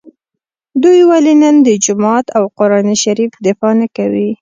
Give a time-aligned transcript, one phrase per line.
[0.83, 4.29] دوی ولي نن د جومات او قران شریف دفاع نکوي